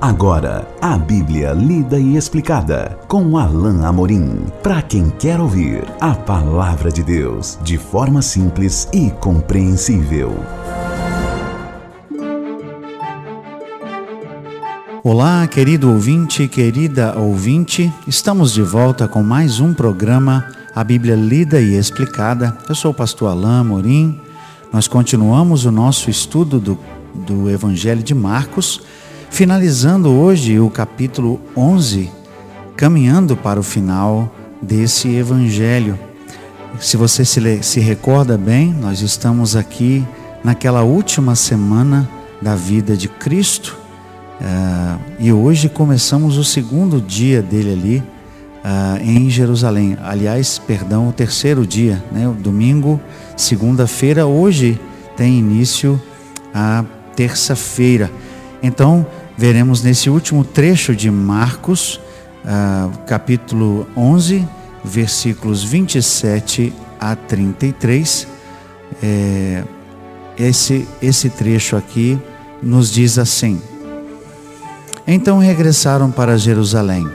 Agora, 0.00 0.64
a 0.80 0.96
Bíblia 0.96 1.52
lida 1.52 1.98
e 1.98 2.16
explicada 2.16 2.96
com 3.08 3.36
Alain 3.36 3.84
Amorim. 3.84 4.46
Para 4.62 4.80
quem 4.80 5.10
quer 5.10 5.40
ouvir 5.40 5.82
a 6.00 6.14
palavra 6.14 6.88
de 6.88 7.02
Deus 7.02 7.58
de 7.64 7.76
forma 7.76 8.22
simples 8.22 8.88
e 8.92 9.10
compreensível. 9.10 10.36
Olá, 15.02 15.48
querido 15.48 15.90
ouvinte, 15.90 16.46
querida 16.46 17.18
ouvinte. 17.18 17.92
Estamos 18.06 18.52
de 18.52 18.62
volta 18.62 19.08
com 19.08 19.24
mais 19.24 19.58
um 19.58 19.74
programa, 19.74 20.46
a 20.76 20.84
Bíblia 20.84 21.16
lida 21.16 21.60
e 21.60 21.74
explicada. 21.74 22.56
Eu 22.68 22.74
sou 22.76 22.92
o 22.92 22.94
pastor 22.94 23.32
Alain 23.32 23.62
Amorim. 23.62 24.20
Nós 24.72 24.86
continuamos 24.86 25.64
o 25.64 25.72
nosso 25.72 26.08
estudo 26.08 26.60
do, 26.60 26.78
do 27.12 27.50
Evangelho 27.50 28.02
de 28.04 28.14
Marcos 28.14 28.80
finalizando 29.30 30.10
hoje 30.10 30.58
o 30.58 30.70
capítulo 30.70 31.40
11, 31.56 32.10
caminhando 32.76 33.36
para 33.36 33.60
o 33.60 33.62
final 33.62 34.34
desse 34.60 35.08
evangelho. 35.14 35.98
Se 36.80 36.96
você 36.96 37.24
se, 37.24 37.62
se 37.62 37.80
recorda 37.80 38.36
bem, 38.36 38.72
nós 38.72 39.00
estamos 39.00 39.56
aqui 39.56 40.04
naquela 40.42 40.82
última 40.82 41.34
semana 41.34 42.08
da 42.40 42.54
vida 42.54 42.96
de 42.96 43.08
Cristo 43.08 43.76
uh, 44.40 45.00
e 45.18 45.32
hoje 45.32 45.68
começamos 45.68 46.36
o 46.36 46.44
segundo 46.44 47.00
dia 47.00 47.42
dele 47.42 47.72
ali 47.72 48.02
uh, 48.64 49.02
em 49.02 49.28
Jerusalém. 49.28 49.96
Aliás, 50.02 50.58
perdão, 50.58 51.08
o 51.08 51.12
terceiro 51.12 51.66
dia, 51.66 52.02
né? 52.12 52.28
O 52.28 52.32
domingo, 52.32 53.00
segunda-feira, 53.36 54.26
hoje 54.26 54.80
tem 55.16 55.38
início 55.38 56.00
a 56.54 56.84
terça-feira. 57.16 58.10
Então, 58.62 59.06
veremos 59.36 59.82
nesse 59.82 60.10
último 60.10 60.44
trecho 60.44 60.94
de 60.94 61.10
Marcos, 61.10 62.00
uh, 62.44 62.96
capítulo 63.06 63.86
11, 63.96 64.46
versículos 64.84 65.62
27 65.62 66.72
a 67.00 67.14
33. 67.14 68.26
É, 69.02 69.64
esse, 70.36 70.88
esse 71.00 71.30
trecho 71.30 71.76
aqui 71.76 72.18
nos 72.62 72.90
diz 72.90 73.18
assim: 73.18 73.60
Então 75.06 75.38
regressaram 75.38 76.10
para 76.10 76.38
Jerusalém, 76.38 77.08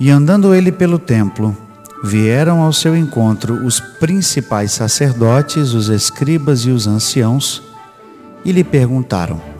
e 0.00 0.10
andando 0.10 0.54
ele 0.54 0.72
pelo 0.72 0.98
templo, 0.98 1.56
vieram 2.02 2.60
ao 2.62 2.72
seu 2.72 2.96
encontro 2.96 3.64
os 3.64 3.80
principais 4.00 4.72
sacerdotes, 4.72 5.72
os 5.72 5.88
escribas 5.88 6.60
e 6.60 6.70
os 6.70 6.86
anciãos, 6.86 7.62
e 8.44 8.52
lhe 8.52 8.64
perguntaram: 8.64 9.53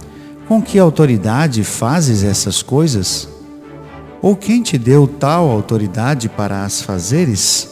com 0.48 0.61
que 0.61 0.78
autoridade 0.78 1.64
fazes 1.64 2.23
essas 2.23 2.62
coisas? 2.62 3.28
Ou 4.20 4.34
quem 4.34 4.62
te 4.62 4.78
deu 4.78 5.06
tal 5.06 5.50
autoridade 5.50 6.28
para 6.28 6.64
as 6.64 6.81
fazeres? 6.81 7.70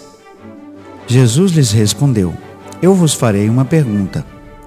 Jesus 1.07 1.53
lhes 1.53 1.73
respondeu: 1.73 2.35
Eu 2.81 2.95
vos 2.95 3.15
farei 3.15 3.49
uma 3.49 3.65
pergunta. 3.65 4.25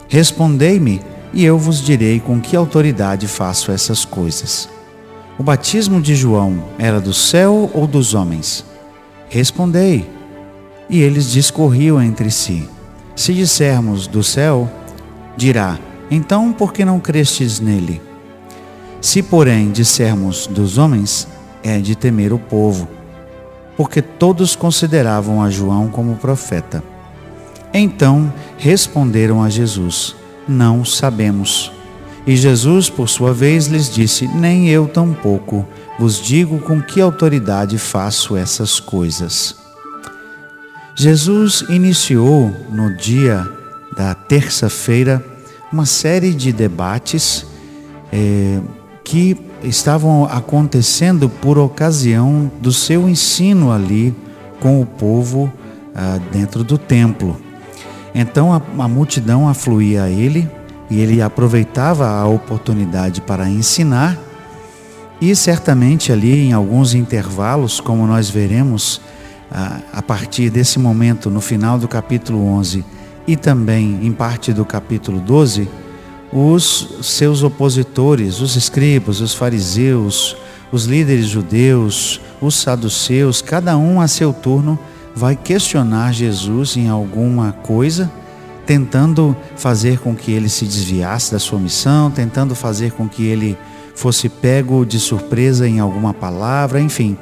Respondei-me, 0.08 1.02
e 1.34 1.44
eu 1.44 1.58
vos 1.58 1.82
direi 1.82 2.20
com 2.20 2.40
que 2.40 2.56
autoridade 2.56 3.28
faço 3.28 3.72
essas 3.72 4.06
coisas. 4.06 4.70
O 5.38 5.44
batismo 5.44 6.02
de 6.02 6.16
João 6.16 6.64
era 6.80 7.02
do 7.02 7.14
céu 7.14 7.70
ou 7.74 7.86
dos 7.86 8.14
homens? 8.14 8.64
Respondei. 9.28 10.10
E 10.90 11.02
eles 11.02 11.32
discorriam 11.32 12.02
entre 12.02 12.32
si. 12.32 12.70
Se 13.16 13.34
dissermos 13.34 14.08
do 14.08 14.24
céu, 14.24 14.70
dirá: 15.36 15.78
então, 16.10 16.54
por 16.54 16.72
que 16.72 16.86
não 16.86 17.00
crestes 17.00 17.60
nele? 17.60 18.02
Se, 19.02 19.22
porém, 19.22 19.72
dissermos 19.72 20.48
dos 20.48 20.78
homens, 20.78 21.28
é 21.64 21.80
de 21.80 21.96
temer 21.96 22.32
o 22.32 22.40
povo, 22.40 22.88
porque 23.76 24.02
todos 24.02 24.56
consideravam 24.56 25.42
a 25.42 25.50
João 25.50 25.90
como 25.90 26.16
profeta. 26.16 26.84
Então 27.74 28.32
responderam 28.58 29.44
a 29.44 29.50
Jesus: 29.50 30.16
Não 30.48 30.86
sabemos. 30.86 31.72
E 32.26 32.36
Jesus, 32.36 32.90
por 32.90 33.10
sua 33.10 33.34
vez, 33.34 33.68
lhes 33.68 33.94
disse: 33.94 34.28
Nem 34.28 34.70
eu 34.70 34.88
tampouco 34.88 35.66
vos 36.00 36.22
digo 36.22 36.60
com 36.60 36.82
que 36.82 37.02
autoridade 37.02 37.78
faço 37.78 38.36
essas 38.36 38.80
coisas. 38.80 39.56
Jesus 40.96 41.64
iniciou 41.70 42.54
no 42.70 42.96
dia 42.96 43.46
da 43.96 44.14
terça-feira 44.14 45.24
uma 45.72 45.86
série 45.86 46.34
de 46.34 46.52
debates 46.52 47.46
é, 48.12 48.60
que 49.04 49.38
estavam 49.64 50.26
acontecendo 50.26 51.30
por 51.30 51.58
ocasião 51.58 52.52
do 52.60 52.72
seu 52.72 53.08
ensino 53.08 53.72
ali 53.72 54.16
com 54.60 54.82
o 54.82 54.86
povo 54.86 55.52
ah, 55.94 56.20
dentro 56.32 56.64
do 56.64 56.78
templo. 56.78 57.40
Então 58.14 58.54
a, 58.54 58.62
a 58.84 58.88
multidão 58.88 59.48
afluía 59.48 60.04
a 60.04 60.10
ele 60.10 60.50
e 60.90 61.00
ele 61.00 61.22
aproveitava 61.22 62.08
a 62.08 62.26
oportunidade 62.26 63.22
para 63.22 63.50
ensinar 63.50 64.18
e 65.20 65.36
certamente 65.36 66.12
ali 66.12 66.48
em 66.48 66.54
alguns 66.54 66.94
intervalos, 66.94 67.80
como 67.80 68.06
nós 68.06 68.30
veremos 68.30 69.02
a, 69.52 69.80
a 69.94 70.02
partir 70.02 70.50
desse 70.50 70.80
momento 70.80 71.30
no 71.30 71.42
final 71.42 71.78
do 71.80 71.88
capítulo 71.88 72.46
11 72.46 72.84
e 73.28 73.36
também 73.36 74.00
em 74.04 74.12
parte 74.12 74.54
do 74.54 74.66
capítulo 74.66 75.20
12, 75.20 75.68
os 76.32 77.00
seus 77.02 77.44
opositores, 77.44 78.42
os 78.42 78.56
escribas, 78.56 79.22
os 79.22 79.34
fariseus, 79.34 80.36
os 80.72 80.86
líderes 80.86 81.28
judeus, 81.28 82.20
os 82.42 82.56
saduceus, 82.56 83.42
cada 83.42 83.78
um 83.78 84.02
a 84.02 84.08
seu 84.08 84.34
turno 84.34 84.78
vai 85.16 85.36
questionar 85.36 86.14
Jesus 86.14 86.76
em 86.76 86.90
alguma 86.90 87.54
coisa, 87.54 88.12
tentando 88.66 89.36
fazer 89.56 90.00
com 90.00 90.14
que 90.14 90.32
ele 90.32 90.50
se 90.50 90.66
desviasse 90.66 91.32
da 91.32 91.40
sua 91.40 91.60
missão, 91.60 92.12
tentando 92.12 92.54
fazer 92.54 92.92
com 92.92 93.08
que 93.08 93.26
ele 93.26 93.58
fosse 93.96 94.28
pego 94.28 94.86
de 94.86 95.00
surpresa 95.00 95.68
em 95.68 95.80
alguma 95.80 96.14
palavra, 96.14 96.82
enfim, 96.82 97.18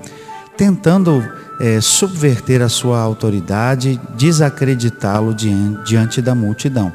tentando 0.58 1.24
é, 1.60 1.80
subverter 1.82 2.62
a 2.62 2.70
sua 2.70 3.00
autoridade, 3.00 4.00
desacreditá-lo 4.18 5.34
diante, 5.34 5.84
diante 5.86 6.22
da 6.22 6.34
multidão. 6.34 6.92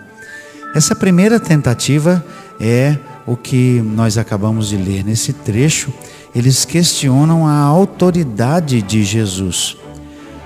Essa 0.74 0.94
primeira 0.94 1.40
tentativa 1.40 2.24
é 2.60 2.96
o 3.26 3.36
que 3.36 3.80
nós 3.82 4.18
acabamos 4.18 4.68
de 4.68 4.76
ler 4.76 5.04
nesse 5.04 5.32
trecho. 5.32 5.92
Eles 6.34 6.64
questionam 6.64 7.46
a 7.46 7.60
autoridade 7.60 8.82
de 8.82 9.02
Jesus. 9.02 9.76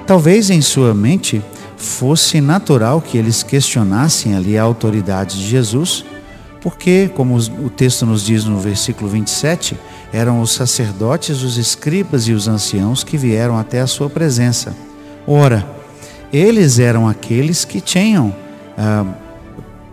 Talvez 0.07 0.51
em 0.51 0.61
sua 0.61 0.95
mente 0.95 1.43
fosse 1.77 2.41
natural 2.41 3.01
que 3.01 3.19
eles 3.19 3.43
questionassem 3.43 4.35
ali 4.37 4.57
a 4.57 4.63
autoridade 4.63 5.39
de 5.39 5.49
Jesus, 5.49 6.05
porque, 6.61 7.11
como 7.15 7.37
o 7.37 7.69
texto 7.69 8.07
nos 8.07 8.25
diz 8.25 8.45
no 8.45 8.59
versículo 8.59 9.11
27, 9.11 9.77
eram 10.13 10.41
os 10.41 10.53
sacerdotes, 10.53 11.43
os 11.43 11.57
escribas 11.57 12.29
e 12.29 12.33
os 12.33 12.47
anciãos 12.47 13.03
que 13.03 13.17
vieram 13.17 13.57
até 13.59 13.81
a 13.81 13.87
sua 13.87 14.11
presença. 14.11 14.75
Ora, 15.27 15.67
eles 16.33 16.79
eram 16.79 17.09
aqueles 17.09 17.65
que 17.65 17.81
tinham, 17.81 18.35
ah, 18.77 19.07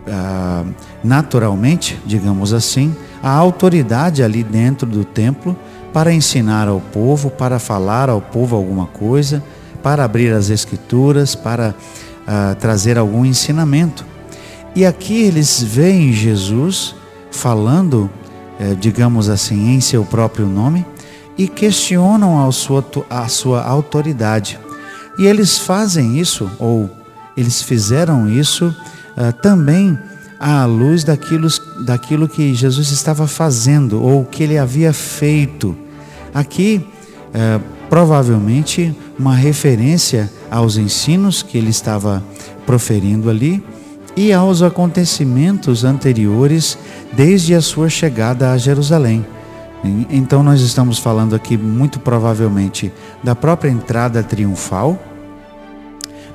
ah, 0.08 0.66
naturalmente, 1.03 2.00
digamos 2.06 2.53
assim, 2.53 2.96
a 3.22 3.31
autoridade 3.31 4.24
ali 4.24 4.44
dentro 4.44 4.88
do 4.88 5.03
templo 5.03 5.56
para 5.94 6.13
ensinar 6.13 6.68
ao 6.68 6.79
povo, 6.79 7.29
para 7.29 7.59
falar 7.59 8.09
ao 8.09 8.22
povo 8.22 8.56
alguma 8.56 8.88
coisa, 8.88 9.44
para 9.81 10.03
abrir 10.03 10.34
as 10.34 10.50
escrituras, 10.50 11.35
para 11.35 11.74
ah, 12.28 12.56
trazer 12.59 12.97
algum 12.97 13.25
ensinamento. 13.25 14.06
E 14.75 14.85
aqui 14.85 15.24
eles 15.24 15.62
veem 15.63 16.13
Jesus 16.13 16.96
falando, 17.31 18.09
digamos 18.79 19.29
assim, 19.29 19.76
em 19.76 19.82
seu 19.82 20.03
próprio 20.03 20.46
nome 20.46 20.85
e 21.40 21.47
questionam 21.47 22.46
a 22.46 22.52
sua, 22.52 22.84
a 23.09 23.28
sua 23.29 23.64
autoridade. 23.64 24.59
E 25.17 25.26
eles 25.26 25.58
fazem 25.58 26.20
isso, 26.20 26.52
ou 26.59 26.90
eles 27.38 27.61
fizeram 27.61 28.29
isso 28.29 28.76
uh, 29.16 29.32
também 29.41 29.97
à 30.38 30.66
luz 30.66 31.06
daquilo, 31.06 31.47
daquilo 31.85 32.28
que 32.28 32.53
Jesus 32.53 32.91
estava 32.91 33.26
fazendo, 33.26 34.03
ou 34.03 34.26
que 34.26 34.44
ele 34.44 34.58
havia 34.58 34.91
feito. 34.91 35.73
Aqui, 36.34 36.85
uh, 37.29 37.64
provavelmente, 37.90 38.94
uma 39.17 39.34
referência 39.34 40.29
aos 40.52 40.76
ensinos 40.76 41.41
que 41.41 41.58
ele 41.58 41.70
estava 41.70 42.22
proferindo 42.66 43.29
ali 43.29 43.64
e 44.16 44.34
aos 44.34 44.61
acontecimentos 44.61 45.84
anteriores 45.84 46.78
desde 47.14 47.53
a 47.56 47.61
sua 47.61 47.90
chegada 47.90 48.52
a 48.52 48.58
Jerusalém. 48.58 49.26
Então 50.09 50.44
nós 50.44 50.61
estamos 50.61 51.00
falando 51.00 51.35
aqui 51.35 51.58
muito 51.58 52.00
provavelmente 52.00 52.91
da 53.23 53.34
própria 53.34 53.70
entrada 53.70 54.22
triunfal. 54.22 55.00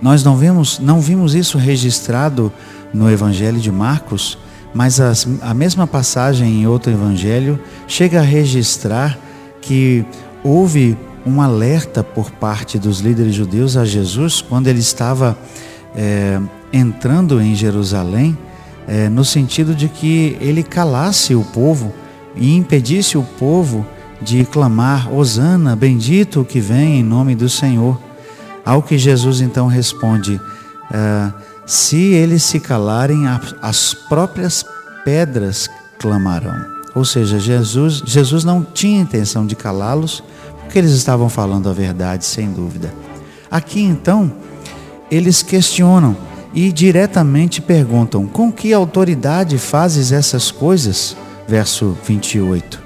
Nós 0.00 0.25
não 0.25 0.37
vimos, 0.37 0.79
não 0.79 1.00
vimos 1.00 1.35
isso 1.35 1.59
registrado 1.59 2.53
no 2.93 3.11
Evangelho 3.11 3.61
de 3.61 3.71
Marcos, 3.71 4.38
mas 4.73 5.00
as, 5.00 5.26
a 5.41 5.55
mesma 5.55 5.87
passagem 5.87 6.62
em 6.62 6.67
outro 6.67 6.93
evangelho 6.93 7.61
chega 7.87 8.21
a 8.21 8.25
registrar 8.25 9.17
que 9.61 10.05
houve 10.43 10.99
um 11.25 11.41
alerta 11.41 12.03
por 12.03 12.31
parte 12.31 12.79
dos 12.79 13.00
líderes 13.00 13.35
judeus 13.35 13.76
a 13.76 13.85
Jesus 13.85 14.43
quando 14.43 14.67
ele 14.67 14.81
estava 14.81 15.38
é, 15.94 16.41
entrando 16.75 17.41
em 17.41 17.55
Jerusalém, 17.55 18.37
é, 18.87 19.09
no 19.09 19.25
sentido 19.25 19.75
de 19.75 19.88
que 19.88 20.37
ele 20.41 20.62
calasse 20.62 21.35
o 21.35 21.44
povo 21.44 21.94
e 22.35 22.55
impedisse 22.56 23.17
o 23.17 23.23
povo 23.23 23.87
de 24.21 24.44
clamar: 24.44 25.12
Hosana, 25.12 25.76
bendito 25.76 26.41
o 26.41 26.44
que 26.44 26.61
vem 26.61 26.99
em 26.99 27.03
nome 27.03 27.35
do 27.37 27.49
Senhor. 27.49 27.99
Ao 28.65 28.82
que 28.82 28.99
Jesus 28.99 29.41
então 29.41 29.69
responde: 29.69 30.41
é, 30.93 31.32
Se 31.65 31.97
eles 31.97 32.43
se 32.43 32.59
calarem, 32.59 33.25
as 33.62 33.94
próprias 33.94 34.65
pedras 35.05 35.71
clamarão. 35.99 36.75
Ou 36.94 37.05
seja, 37.05 37.38
Jesus, 37.38 38.03
Jesus 38.05 38.44
não 38.44 38.62
tinha 38.62 39.00
intenção 39.00 39.47
de 39.47 39.55
calá-los, 39.56 40.23
porque 40.61 40.79
eles 40.79 40.93
estavam 40.93 41.29
falando 41.29 41.69
a 41.69 41.73
verdade, 41.73 42.25
sem 42.25 42.53
dúvida. 42.53 42.93
Aqui 43.50 43.81
então, 43.81 44.32
eles 45.11 45.43
questionam 45.43 46.17
e 46.55 46.71
diretamente 46.71 47.61
perguntam: 47.61 48.27
Com 48.27 48.53
que 48.53 48.73
autoridade 48.73 49.59
fazes 49.59 50.12
essas 50.12 50.51
coisas? 50.51 51.17
Verso 51.49 51.97
28. 52.06 52.83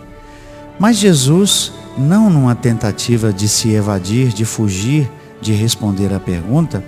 Mas 0.78 0.96
Jesus, 0.96 1.72
não 1.96 2.30
numa 2.30 2.54
tentativa 2.54 3.32
de 3.32 3.48
se 3.48 3.72
evadir, 3.72 4.28
de 4.28 4.44
fugir, 4.44 5.10
de 5.40 5.52
responder 5.52 6.12
à 6.12 6.18
pergunta, 6.18 6.82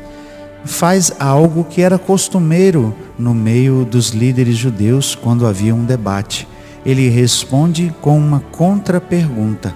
faz 0.64 1.12
algo 1.18 1.64
que 1.64 1.82
era 1.82 1.98
costumeiro 1.98 2.94
no 3.18 3.34
meio 3.34 3.84
dos 3.84 4.10
líderes 4.10 4.56
judeus 4.56 5.14
quando 5.14 5.46
havia 5.46 5.74
um 5.74 5.84
debate. 5.84 6.48
Ele 6.84 7.08
responde 7.08 7.94
com 8.00 8.18
uma 8.18 8.40
contra-pergunta. 8.40 9.74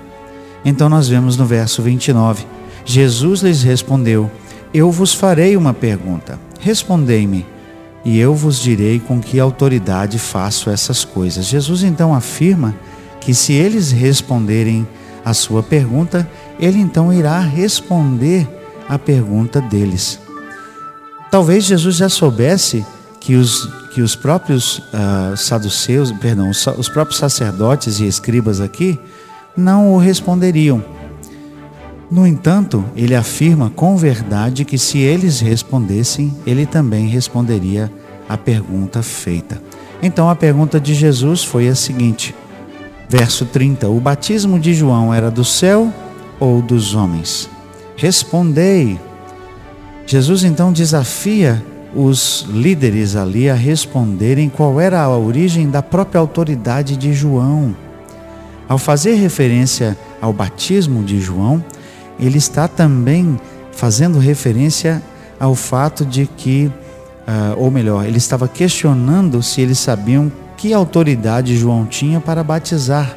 Então 0.64 0.88
nós 0.88 1.08
vemos 1.08 1.36
no 1.36 1.44
verso 1.44 1.82
29. 1.82 2.46
Jesus 2.84 3.40
lhes 3.40 3.62
respondeu: 3.62 4.30
Eu 4.74 4.90
vos 4.90 5.14
farei 5.14 5.56
uma 5.56 5.72
pergunta. 5.72 6.36
Respondei-me, 6.58 7.46
e 8.04 8.18
eu 8.18 8.34
vos 8.34 8.58
direi 8.58 8.98
com 8.98 9.20
que 9.20 9.38
autoridade 9.38 10.18
faço 10.18 10.68
essas 10.68 11.04
coisas. 11.04 11.46
Jesus 11.46 11.84
então 11.84 12.12
afirma 12.12 12.74
que 13.20 13.32
se 13.32 13.52
eles 13.52 13.92
responderem 13.92 14.86
a 15.24 15.32
sua 15.32 15.62
pergunta, 15.62 16.28
ele 16.58 16.80
então 16.80 17.12
irá 17.12 17.38
responder 17.38 18.48
a 18.88 18.98
pergunta 18.98 19.60
deles. 19.60 20.18
Talvez 21.30 21.64
Jesus 21.64 21.96
já 21.96 22.08
soubesse 22.08 22.84
que 23.20 23.36
os, 23.36 23.66
que 23.94 24.02
os 24.02 24.14
próprios 24.14 24.78
uh, 24.78 25.36
saduceus, 25.36 26.12
perdão, 26.12 26.50
os, 26.50 26.66
os 26.66 26.88
próprios 26.88 27.18
sacerdotes 27.18 28.00
e 28.00 28.06
escribas 28.06 28.60
aqui 28.60 28.98
não 29.56 29.92
o 29.92 29.98
responderiam. 29.98 30.84
No 32.14 32.24
entanto, 32.24 32.84
ele 32.94 33.12
afirma 33.12 33.72
com 33.74 33.96
verdade 33.96 34.64
que 34.64 34.78
se 34.78 34.98
eles 34.98 35.40
respondessem, 35.40 36.32
ele 36.46 36.64
também 36.64 37.08
responderia 37.08 37.90
a 38.28 38.38
pergunta 38.38 39.02
feita. 39.02 39.60
Então 40.00 40.30
a 40.30 40.36
pergunta 40.36 40.78
de 40.78 40.94
Jesus 40.94 41.42
foi 41.42 41.66
a 41.66 41.74
seguinte: 41.74 42.32
verso 43.08 43.44
30: 43.46 43.88
O 43.88 43.98
batismo 43.98 44.60
de 44.60 44.72
João 44.74 45.12
era 45.12 45.28
do 45.28 45.44
céu 45.44 45.92
ou 46.38 46.62
dos 46.62 46.94
homens? 46.94 47.50
Respondei. 47.96 48.96
Jesus 50.06 50.44
então 50.44 50.72
desafia 50.72 51.60
os 51.96 52.46
líderes 52.48 53.16
ali 53.16 53.50
a 53.50 53.54
responderem 53.56 54.48
qual 54.48 54.80
era 54.80 55.02
a 55.02 55.18
origem 55.18 55.68
da 55.68 55.82
própria 55.82 56.20
autoridade 56.20 56.96
de 56.96 57.12
João. 57.12 57.74
Ao 58.68 58.78
fazer 58.78 59.14
referência 59.16 59.98
ao 60.20 60.32
batismo 60.32 61.02
de 61.02 61.20
João, 61.20 61.60
ele 62.18 62.38
está 62.38 62.68
também 62.68 63.38
fazendo 63.72 64.18
referência 64.18 65.02
ao 65.38 65.54
fato 65.54 66.04
de 66.04 66.26
que, 66.26 66.70
uh, 67.26 67.58
ou 67.58 67.70
melhor, 67.70 68.06
ele 68.06 68.18
estava 68.18 68.46
questionando 68.48 69.42
se 69.42 69.60
eles 69.60 69.78
sabiam 69.78 70.30
que 70.56 70.72
autoridade 70.72 71.56
João 71.56 71.84
tinha 71.84 72.20
para 72.20 72.42
batizar. 72.42 73.14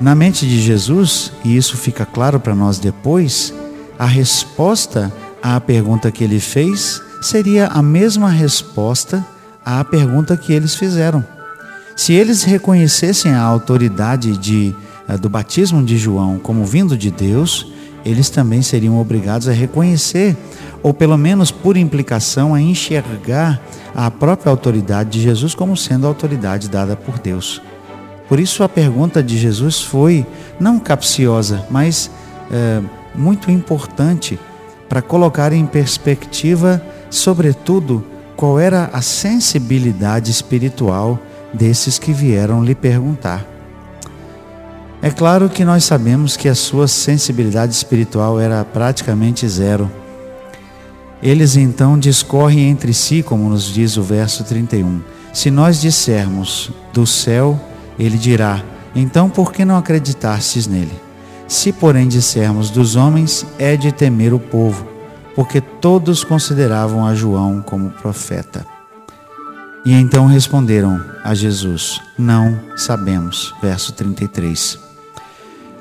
Na 0.00 0.14
mente 0.14 0.46
de 0.46 0.60
Jesus, 0.60 1.32
e 1.44 1.56
isso 1.56 1.76
fica 1.76 2.06
claro 2.06 2.38
para 2.38 2.54
nós 2.54 2.78
depois, 2.78 3.52
a 3.98 4.06
resposta 4.06 5.12
à 5.42 5.60
pergunta 5.60 6.10
que 6.10 6.22
ele 6.22 6.38
fez 6.40 7.02
seria 7.20 7.66
a 7.66 7.82
mesma 7.82 8.30
resposta 8.30 9.24
à 9.64 9.84
pergunta 9.84 10.36
que 10.36 10.52
eles 10.52 10.74
fizeram. 10.74 11.24
Se 11.96 12.12
eles 12.12 12.44
reconhecessem 12.44 13.34
a 13.34 13.42
autoridade 13.42 14.36
de, 14.36 14.72
eh, 14.72 14.74
do 15.16 15.28
batismo 15.28 15.82
de 15.82 15.96
João 15.96 16.38
como 16.38 16.64
vindo 16.64 16.96
de 16.96 17.10
Deus, 17.10 17.72
eles 18.04 18.30
também 18.30 18.62
seriam 18.62 19.00
obrigados 19.00 19.48
a 19.48 19.52
reconhecer, 19.52 20.36
ou 20.82 20.94
pelo 20.94 21.16
menos 21.16 21.50
por 21.50 21.76
implicação, 21.76 22.54
a 22.54 22.60
enxergar 22.60 23.60
a 23.94 24.10
própria 24.10 24.50
autoridade 24.50 25.10
de 25.10 25.20
Jesus 25.20 25.54
como 25.54 25.76
sendo 25.76 26.06
a 26.06 26.08
autoridade 26.08 26.68
dada 26.68 26.96
por 26.96 27.18
Deus. 27.18 27.60
Por 28.28 28.38
isso 28.38 28.62
a 28.62 28.68
pergunta 28.68 29.22
de 29.22 29.38
Jesus 29.38 29.80
foi 29.80 30.26
não 30.60 30.78
capciosa, 30.78 31.66
mas 31.70 32.10
é, 32.50 32.82
muito 33.14 33.50
importante 33.50 34.38
para 34.88 35.02
colocar 35.02 35.52
em 35.52 35.66
perspectiva, 35.66 36.82
sobretudo, 37.10 38.04
qual 38.36 38.58
era 38.58 38.88
a 38.92 39.02
sensibilidade 39.02 40.30
espiritual 40.30 41.18
desses 41.52 41.98
que 41.98 42.12
vieram 42.12 42.64
lhe 42.64 42.74
perguntar. 42.74 43.57
É 45.00 45.10
claro 45.10 45.48
que 45.48 45.64
nós 45.64 45.84
sabemos 45.84 46.36
que 46.36 46.48
a 46.48 46.54
sua 46.56 46.88
sensibilidade 46.88 47.72
espiritual 47.72 48.40
era 48.40 48.64
praticamente 48.64 49.46
zero. 49.48 49.88
Eles 51.22 51.56
então 51.56 51.96
discorrem 51.96 52.68
entre 52.68 52.92
si, 52.92 53.22
como 53.22 53.48
nos 53.48 53.64
diz 53.64 53.96
o 53.96 54.02
verso 54.02 54.42
31. 54.42 55.00
Se 55.32 55.50
nós 55.50 55.80
dissermos 55.80 56.70
do 56.92 57.06
céu, 57.06 57.58
ele 57.96 58.18
dirá: 58.18 58.62
então 58.94 59.30
por 59.30 59.52
que 59.52 59.64
não 59.64 59.76
acreditastes 59.76 60.66
nele? 60.66 61.00
Se, 61.46 61.72
porém, 61.72 62.08
dissermos 62.08 62.68
dos 62.68 62.96
homens, 62.96 63.46
é 63.58 63.76
de 63.76 63.92
temer 63.92 64.34
o 64.34 64.38
povo, 64.38 64.86
porque 65.34 65.60
todos 65.60 66.24
consideravam 66.24 67.06
a 67.06 67.14
João 67.14 67.62
como 67.62 67.90
profeta. 67.90 68.66
E 69.84 69.92
então 69.92 70.26
responderam 70.26 71.00
a 71.24 71.34
Jesus: 71.34 72.00
Não 72.18 72.58
sabemos. 72.76 73.54
Verso 73.62 73.92
33. 73.92 74.87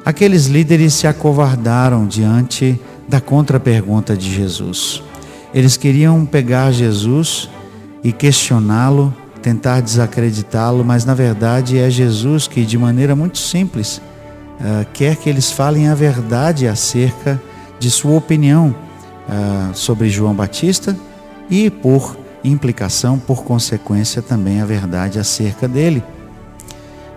Aqueles 0.08 0.46
líderes 0.46 0.94
se 0.94 1.06
acovardaram 1.06 2.08
diante 2.08 2.80
da 3.10 3.20
contrapergunta 3.20 4.16
de 4.16 4.34
Jesus. 4.34 5.04
Eles 5.54 5.76
queriam 5.76 6.26
pegar 6.26 6.72
Jesus 6.72 7.50
e 8.02 8.14
questioná-lo, 8.14 9.14
tentar 9.42 9.82
desacreditá-lo, 9.82 10.86
mas 10.86 11.04
na 11.04 11.14
verdade 11.14 11.78
é 11.78 11.90
Jesus 11.90 12.48
que, 12.48 12.64
de 12.64 12.78
maneira 12.78 13.18
muito 13.18 13.38
simples, 13.38 13.98
uh, 13.98 14.88
quer 14.94 15.18
que 15.18 15.30
eles 15.30 15.52
falem 15.52 15.90
a 15.90 15.94
verdade 15.94 16.70
acerca 16.70 17.38
de 17.78 17.92
sua 17.92 18.16
opinião 18.16 18.74
uh, 19.28 19.76
sobre 19.76 20.10
João 20.10 20.34
Batista 20.34 20.96
e, 21.50 21.70
por 21.70 22.16
implicação, 22.46 23.20
por 23.20 23.44
consequência, 23.44 24.22
também 24.22 24.62
a 24.62 24.66
verdade 24.66 25.20
acerca 25.20 25.68
dele. 25.68 26.02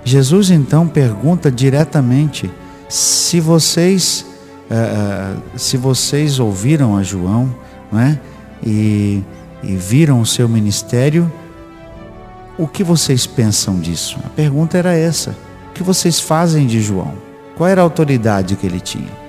Jesus 0.04 0.50
então 0.50 0.88
pergunta 0.88 1.52
diretamente 1.52 2.50
se 2.90 3.38
vocês 3.38 4.26
uh, 4.70 5.40
se 5.56 5.76
vocês 5.76 6.38
ouviram 6.38 6.97
a 6.97 7.02
João, 7.02 7.54
não 7.90 8.00
é? 8.00 8.20
E, 8.64 9.23
e 9.62 9.76
viram 9.76 10.20
o 10.20 10.26
seu 10.26 10.49
ministério, 10.49 11.30
o 12.59 12.66
que 12.66 12.85
vocês 12.85 13.26
pensam 13.26 13.80
disso? 13.80 14.18
A 14.25 14.28
pergunta 14.28 14.76
era 14.76 14.92
essa: 14.92 15.37
o 15.70 15.73
que 15.73 15.82
vocês 15.82 16.20
fazem 16.20 16.66
de 16.66 16.80
João? 16.80 17.14
Qual 17.56 17.68
era 17.68 17.80
a 17.80 17.85
autoridade 17.85 18.56
que 18.56 18.66
ele 18.66 18.80
tinha? 18.80 19.20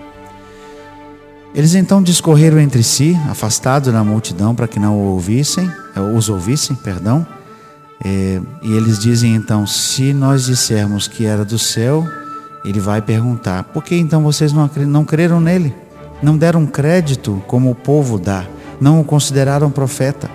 Eles 1.54 1.76
então 1.76 2.02
discorreram 2.02 2.60
entre 2.60 2.82
si, 2.82 3.18
afastados 3.30 3.92
da 3.92 4.04
multidão, 4.04 4.56
para 4.56 4.70
que 4.70 4.80
não 4.80 4.98
ouvissem, 4.98 5.70
eh, 5.96 6.00
os 6.00 6.30
ouvissem, 6.30 6.78
perdão. 6.78 7.28
E 8.04 8.72
eles 8.74 8.98
dizem 8.98 9.36
então: 9.36 9.68
se 9.68 10.14
nós 10.14 10.46
dissermos 10.46 11.10
que 11.10 11.26
era 11.26 11.44
do 11.44 11.60
céu, 11.60 12.08
ele 12.64 12.80
vai 12.80 13.02
perguntar: 13.02 13.64
por 13.66 13.84
que 13.84 13.96
então 13.96 14.24
vocês 14.24 14.54
não, 14.54 14.70
não 14.88 15.06
creram 15.06 15.40
nele? 15.40 15.74
Não 16.22 16.38
deram 16.38 16.66
crédito 16.68 17.42
como 17.48 17.72
o 17.72 17.76
povo 17.76 18.20
dá, 18.20 18.46
não 18.80 19.00
o 19.00 19.04
consideraram 19.04 19.72
profeta. 19.72 20.30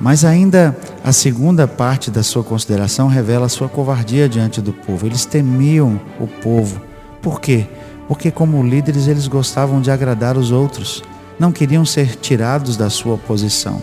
Mas 0.00 0.24
ainda 0.24 0.76
a 1.04 1.12
segunda 1.12 1.66
parte 1.66 2.10
da 2.10 2.22
sua 2.22 2.44
consideração 2.44 3.08
revela 3.08 3.46
a 3.46 3.48
sua 3.48 3.68
covardia 3.68 4.28
diante 4.28 4.60
do 4.60 4.72
povo. 4.72 5.06
Eles 5.06 5.24
temiam 5.24 6.00
o 6.20 6.26
povo. 6.26 6.80
Por 7.20 7.40
quê? 7.40 7.66
Porque, 8.06 8.30
como 8.30 8.62
líderes, 8.62 9.06
eles 9.06 9.26
gostavam 9.26 9.80
de 9.80 9.90
agradar 9.90 10.36
os 10.36 10.50
outros, 10.50 11.02
não 11.38 11.52
queriam 11.52 11.84
ser 11.84 12.16
tirados 12.16 12.76
da 12.76 12.88
sua 12.88 13.18
posição. 13.18 13.82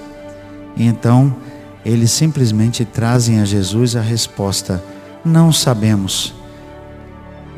E 0.76 0.86
então 0.86 1.36
eles 1.86 2.12
simplesmente 2.12 2.84
trazem 2.84 3.40
a 3.40 3.46
Jesus 3.46 3.96
a 3.96 4.02
resposta: 4.02 4.84
não 5.24 5.52
sabemos. 5.52 6.34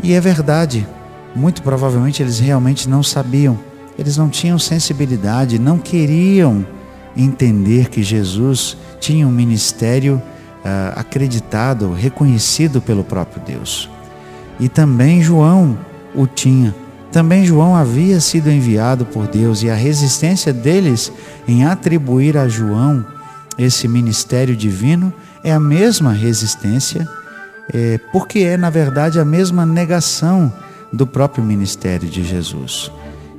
E 0.01 0.13
é 0.13 0.21
verdade, 0.21 0.87
muito 1.35 1.61
provavelmente 1.61 2.21
eles 2.21 2.39
realmente 2.39 2.87
não 2.87 3.01
sabiam, 3.01 3.59
eles 3.97 4.17
não 4.17 4.29
tinham 4.29 4.59
sensibilidade, 4.59 5.59
não 5.59 5.77
queriam 5.77 6.65
entender 7.15 7.89
que 7.89 8.03
Jesus 8.03 8.77
tinha 8.99 9.27
um 9.27 9.31
ministério 9.31 10.21
uh, 10.63 10.99
acreditado, 10.99 11.93
reconhecido 11.93 12.79
pelo 12.79 13.03
próprio 13.03 13.41
Deus. 13.43 13.89
E 14.59 14.69
também 14.69 15.21
João 15.21 15.77
o 16.15 16.27
tinha. 16.27 16.75
Também 17.11 17.45
João 17.45 17.75
havia 17.75 18.19
sido 18.19 18.51
enviado 18.51 19.05
por 19.05 19.27
Deus 19.27 19.63
e 19.63 19.69
a 19.69 19.75
resistência 19.75 20.53
deles 20.53 21.11
em 21.47 21.63
atribuir 21.65 22.37
a 22.37 22.47
João 22.47 23.05
esse 23.57 23.87
ministério 23.87 24.55
divino 24.55 25.11
é 25.43 25.51
a 25.51 25.59
mesma 25.59 26.11
resistência, 26.11 27.07
é, 27.73 27.99
porque 28.11 28.39
é, 28.39 28.57
na 28.57 28.69
verdade, 28.69 29.19
a 29.19 29.25
mesma 29.25 29.65
negação 29.65 30.51
do 30.91 31.05
próprio 31.05 31.43
ministério 31.43 32.07
de 32.07 32.23
Jesus. 32.23 32.91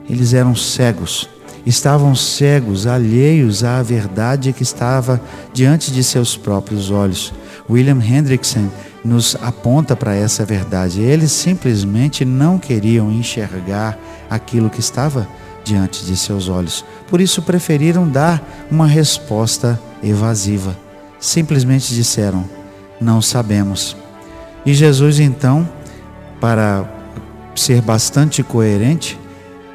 Eles 0.09 0.33
eram 0.33 0.55
cegos, 0.55 1.29
estavam 1.67 2.15
cegos, 2.15 2.87
alheios 2.87 3.65
à 3.65 3.83
verdade 3.83 4.53
que 4.53 4.63
estava 4.63 5.21
diante 5.53 5.91
de 5.93 6.03
seus 6.03 6.37
próprios 6.37 6.91
olhos. 6.91 7.33
William 7.69 8.01
Hendrickson 8.03 8.69
nos 9.05 9.37
aponta 9.41 9.95
para 9.95 10.15
essa 10.15 10.45
verdade. 10.45 11.01
Eles 11.01 11.33
simplesmente 11.33 12.25
não 12.25 12.59
queriam 12.59 13.11
enxergar 13.11 13.99
aquilo 14.31 14.71
que 14.71 14.81
estava 14.81 15.29
diante 15.65 16.05
de 16.05 16.17
seus 16.17 16.49
olhos. 16.49 16.85
Por 17.09 17.21
isso 17.21 17.43
preferiram 17.43 18.09
dar 18.09 18.43
uma 18.71 18.87
resposta 18.87 19.79
evasiva. 20.03 20.77
Simplesmente 21.21 21.95
disseram: 21.95 22.45
Não 23.01 23.21
sabemos. 23.21 23.97
E 24.69 24.75
Jesus, 24.75 25.19
então, 25.19 25.67
para 26.39 26.87
ser 27.57 27.81
bastante 27.81 28.43
coerente, 28.43 29.19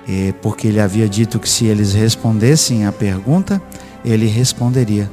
eh, 0.07 0.35
porque 0.39 0.67
ele 0.67 0.79
havia 0.79 1.09
dito 1.09 1.39
que 1.39 1.49
se 1.49 1.65
eles 1.65 1.93
respondessem 1.93 2.85
à 2.85 2.91
pergunta, 2.91 3.59
ele 4.05 4.27
responderia. 4.27 5.09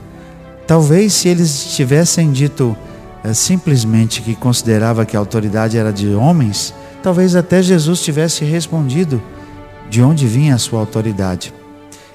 Talvez 0.66 1.14
se 1.14 1.28
eles 1.28 1.74
tivessem 1.74 2.30
dito 2.30 2.76
é, 3.24 3.32
simplesmente 3.32 4.20
que 4.20 4.34
considerava 4.34 5.06
que 5.06 5.16
a 5.16 5.18
autoridade 5.18 5.78
era 5.78 5.94
de 5.94 6.08
homens, 6.08 6.74
talvez 7.02 7.34
até 7.34 7.62
Jesus 7.62 8.02
tivesse 8.02 8.44
respondido 8.44 9.22
de 9.88 10.02
onde 10.02 10.26
vinha 10.26 10.56
a 10.56 10.58
sua 10.58 10.78
autoridade. 10.80 11.54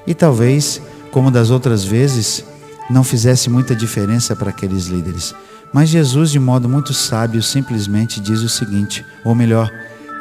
E 0.06 0.14
talvez, 0.14 0.80
como 1.10 1.32
das 1.32 1.50
outras 1.50 1.84
vezes, 1.84 2.46
não 2.92 3.04
fizesse 3.04 3.50
muita 3.50 3.76
diferença 3.76 4.36
para 4.36 4.52
aqueles 4.52 4.86
líderes. 4.86 5.34
Mas 5.76 5.90
Jesus, 5.90 6.32
de 6.32 6.40
modo 6.40 6.70
muito 6.70 6.94
sábio, 6.94 7.44
simplesmente 7.44 8.22
diz 8.22 8.40
o 8.40 8.48
seguinte, 8.48 9.06
ou 9.26 9.36
melhor, 9.36 9.70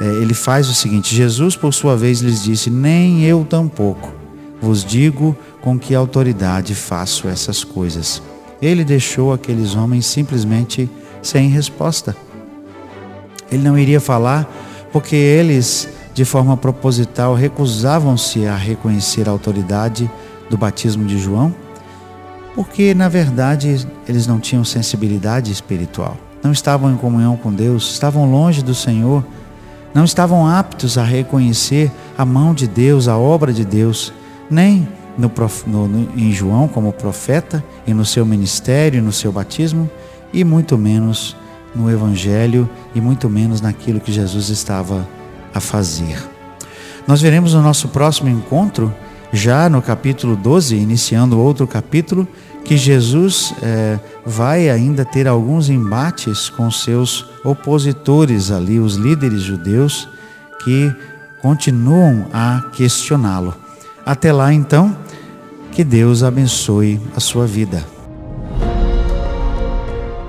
é, 0.00 0.04
ele 0.04 0.34
faz 0.34 0.68
o 0.68 0.75
seguinte: 0.75 1.14
Jesus, 1.14 1.54
por 1.54 1.73
sua 1.73 1.96
vez, 1.96 2.20
lhes 2.20 2.42
disse: 2.42 2.68
Nem 2.68 3.23
eu 3.23 3.46
tampouco 3.49 4.12
vos 4.61 4.84
digo 4.84 5.37
com 5.61 5.78
que 5.78 5.94
autoridade 5.94 6.75
faço 6.75 7.28
essas 7.28 7.62
coisas. 7.62 8.20
Ele 8.61 8.82
deixou 8.82 9.32
aqueles 9.32 9.76
homens 9.76 10.06
simplesmente 10.06 10.90
sem 11.23 11.49
resposta. 11.49 12.16
Ele 13.49 13.62
não 13.62 13.78
iria 13.78 14.00
falar 14.00 14.52
porque 14.92 15.14
eles, 15.14 15.88
de 16.12 16.25
forma 16.25 16.56
proposital, 16.56 17.32
recusavam-se 17.32 18.44
a 18.44 18.56
reconhecer 18.56 19.28
a 19.28 19.30
autoridade 19.30 20.11
do 20.50 20.58
batismo 20.58 21.04
de 21.04 21.16
João, 21.16 21.54
porque 22.54 22.94
na 22.94 23.08
verdade 23.08 23.87
eles 24.08 24.26
não 24.26 24.38
tinham 24.38 24.64
sensibilidade 24.64 25.50
espiritual, 25.50 26.16
não 26.42 26.52
estavam 26.52 26.92
em 26.92 26.96
comunhão 26.96 27.37
com 27.37 27.52
Deus, 27.52 27.90
estavam 27.92 28.30
longe 28.30 28.62
do 28.62 28.75
Senhor, 28.75 29.25
não 29.92 30.04
estavam 30.04 30.46
aptos 30.46 30.99
a 30.99 31.04
reconhecer 31.04 31.90
a 32.18 32.25
mão 32.25 32.52
de 32.52 32.66
Deus, 32.66 33.08
a 33.08 33.16
obra 33.16 33.52
de 33.52 33.64
Deus, 33.64 34.12
nem 34.50 34.88
no, 35.16 35.30
no, 35.66 36.08
em 36.16 36.32
João 36.32 36.66
como 36.68 36.92
profeta 36.92 37.64
e 37.87 37.94
no 37.94 38.04
seu 38.04 38.26
ministério, 38.26 39.02
no 39.02 39.12
seu 39.12 39.30
batismo, 39.30 39.88
e 40.32 40.42
muito 40.44 40.76
menos 40.76 41.37
no 41.75 41.90
Evangelho 41.90 42.68
e 42.94 43.00
muito 43.00 43.28
menos 43.28 43.61
naquilo 43.61 44.00
que 44.00 44.12
Jesus 44.12 44.49
estava 44.49 45.06
a 45.52 45.61
fazer. 45.61 46.23
Nós 47.06 47.20
veremos 47.20 47.54
no 47.54 47.62
nosso 47.62 47.88
próximo 47.88 48.28
encontro, 48.28 48.92
já 49.32 49.68
no 49.68 49.82
capítulo 49.82 50.37
12, 50.37 50.76
iniciando 50.76 51.38
outro 51.38 51.66
capítulo, 51.66 52.26
que 52.64 52.76
Jesus 52.76 53.54
é, 53.62 53.99
vai 54.25 54.71
ainda 54.71 55.04
ter 55.04 55.28
alguns 55.28 55.68
embates 55.68 56.49
com 56.49 56.71
seus 56.71 57.26
opositores 57.44 58.50
ali, 58.50 58.80
os 58.80 58.97
líderes 58.97 59.42
judeus, 59.42 60.09
que 60.64 60.92
continuam 61.42 62.26
a 62.33 62.71
questioná-lo. 62.73 63.54
Até 64.04 64.33
lá, 64.33 64.52
então, 64.52 64.97
que 65.73 65.85
Deus 65.85 66.23
abençoe 66.23 67.00
a 67.14 67.21
sua 67.21 67.47
vida. 67.47 67.93